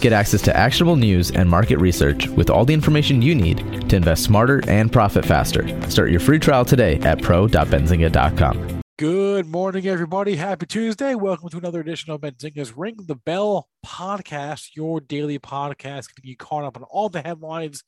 [0.00, 3.96] Get access to actionable news and market research with all the information you need to
[3.96, 5.68] invest smarter and profit faster.
[5.90, 8.80] Start your free trial today at pro.benzinga.com.
[8.98, 10.36] Good morning, everybody.
[10.36, 11.14] Happy Tuesday.
[11.14, 16.36] Welcome to another edition of Benzinga's Ring the Bell podcast, your daily podcast, getting you
[16.36, 17.82] caught up on all the headlines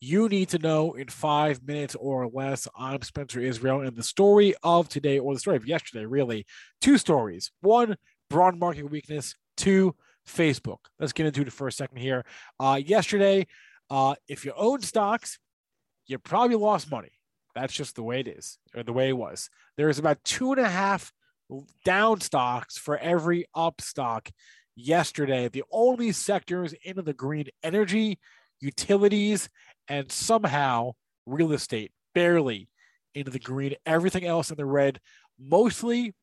[0.00, 2.68] you need to know in five minutes or less.
[2.76, 6.46] I'm Spencer Israel, and the story of today, or the story of yesterday, really,
[6.80, 7.50] two stories.
[7.60, 7.96] One,
[8.28, 9.34] broad market weakness.
[9.56, 9.94] Two,
[10.26, 10.78] Facebook.
[10.98, 12.24] Let's get into it for a second here.
[12.58, 13.46] Uh, yesterday,
[13.90, 15.38] uh, if you own stocks,
[16.06, 17.12] you probably lost money.
[17.54, 19.48] That's just the way it is, or the way it was.
[19.76, 21.12] There's about two and a half
[21.84, 24.30] down stocks for every up stock
[24.74, 25.48] yesterday.
[25.48, 28.18] The only sectors into the green energy,
[28.60, 29.48] utilities,
[29.88, 30.92] and somehow
[31.24, 32.68] real estate, barely
[33.14, 33.74] into the green.
[33.86, 35.00] Everything else in the red,
[35.38, 36.14] mostly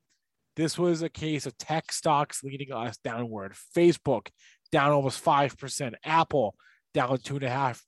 [0.55, 3.53] this was a case of tech stocks leading us downward.
[3.75, 4.27] Facebook
[4.71, 6.55] down almost 5%, Apple
[6.93, 7.79] down 2.5%,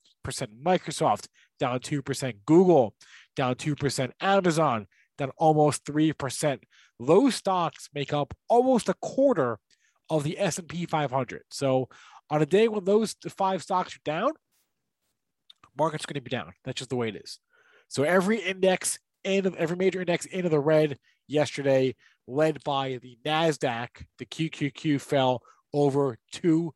[0.64, 1.26] Microsoft
[1.58, 2.94] down 2%, Google
[3.34, 4.86] down 2%, Amazon
[5.18, 6.62] down almost 3%.
[6.98, 9.58] Those stocks make up almost a quarter
[10.10, 11.42] of the S&P 500.
[11.50, 11.88] So
[12.30, 14.32] on a day when those five stocks are down,
[15.78, 16.52] market's going to be down.
[16.64, 17.38] That's just the way it is.
[17.88, 21.94] So every index in every major index into the red yesterday
[22.26, 23.88] led by the NASDAQ.
[24.18, 26.72] The QQQ fell over 2%.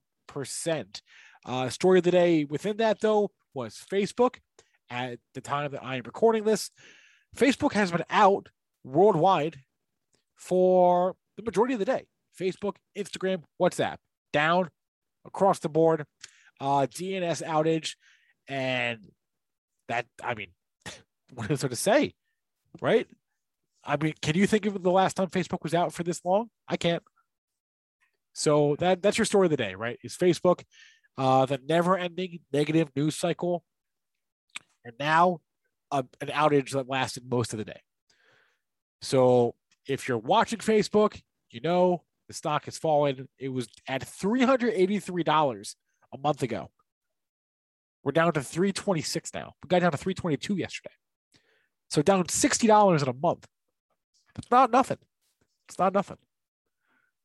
[1.47, 4.37] Uh, story of the day within that, though, was Facebook.
[4.93, 6.71] At the time that I am recording this,
[7.37, 8.49] Facebook has been out
[8.83, 9.59] worldwide
[10.37, 12.07] for the majority of the day.
[12.39, 13.99] Facebook, Instagram, WhatsApp
[14.33, 14.71] down
[15.25, 16.05] across the board.
[16.61, 17.95] Uh, DNS outage.
[18.49, 18.99] And
[19.89, 20.49] that, I mean,
[21.35, 22.15] what is there to say?
[22.81, 23.07] Right?
[23.85, 26.51] I mean, can you think of the last time Facebook was out for this long?
[26.69, 27.03] I can't.
[28.33, 29.99] So that that's your story of the day, right?
[30.05, 30.63] Is Facebook,
[31.19, 33.65] uh, the never-ending negative news cycle,
[34.85, 35.41] and now
[35.91, 37.81] an outage that lasted most of the day.
[39.03, 39.55] So
[39.89, 43.29] if you're watching Facebook, you know the stock has fallen.
[43.39, 45.75] It was at $383
[46.13, 46.71] a month ago.
[48.05, 49.55] We're down to 326 now.
[49.63, 50.95] We got down to 322 yesterday.
[51.91, 53.47] So down $60 in a month.
[54.39, 54.99] It's not nothing.
[55.69, 56.19] It's not nothing.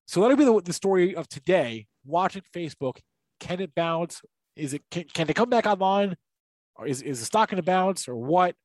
[0.08, 1.88] So that'll be the, the story of today.
[2.06, 2.98] Watching Facebook.
[3.40, 4.22] Can it bounce?
[4.56, 6.16] Is it can, can it come back online?
[6.76, 8.56] Or is, is the stock going to bounce or what?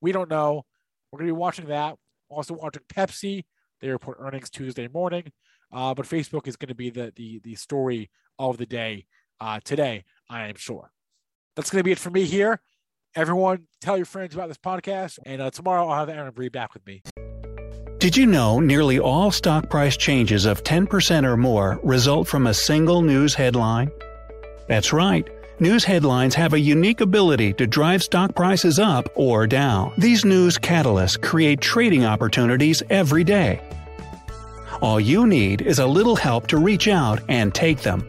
[0.00, 0.64] We don't know.
[1.10, 1.96] We're going to be watching that.
[2.28, 3.44] Also watching Pepsi.
[3.80, 5.32] They report earnings Tuesday morning.
[5.72, 9.06] Uh, but Facebook is going to be the, the, the story of the day
[9.40, 10.90] uh, today, I am sure.
[11.56, 12.60] That's going to be it for me here.
[13.16, 15.18] Everyone, tell your friends about this podcast.
[15.26, 17.02] And uh, tomorrow I'll have Aaron Bry back with me.
[17.98, 22.54] Did you know nearly all stock price changes of 10% or more result from a
[22.54, 23.90] single news headline?
[24.68, 25.28] That's right.
[25.58, 29.92] News headlines have a unique ability to drive stock prices up or down.
[29.98, 33.60] These news catalysts create trading opportunities every day.
[34.80, 38.06] All you need is a little help to reach out and take them.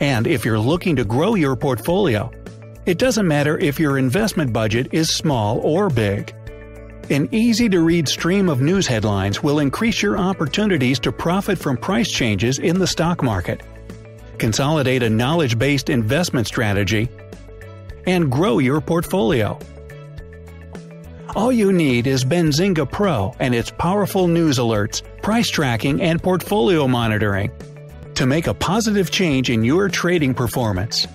[0.00, 2.30] And if you're looking to grow your portfolio,
[2.86, 6.32] it doesn't matter if your investment budget is small or big.
[7.10, 11.76] An easy to read stream of news headlines will increase your opportunities to profit from
[11.76, 13.60] price changes in the stock market,
[14.38, 17.08] consolidate a knowledge based investment strategy,
[18.06, 19.58] and grow your portfolio.
[21.34, 26.88] All you need is Benzinga Pro and its powerful news alerts, price tracking, and portfolio
[26.88, 27.50] monitoring
[28.14, 31.06] to make a positive change in your trading performance.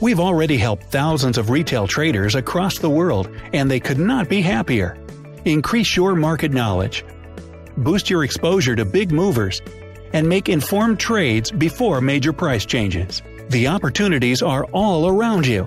[0.00, 4.40] We've already helped thousands of retail traders across the world, and they could not be
[4.40, 4.96] happier.
[5.44, 7.04] Increase your market knowledge,
[7.76, 9.60] boost your exposure to big movers,
[10.14, 13.20] and make informed trades before major price changes.
[13.50, 15.66] The opportunities are all around you.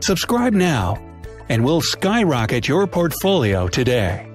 [0.00, 1.02] Subscribe now,
[1.48, 4.29] and we'll skyrocket your portfolio today.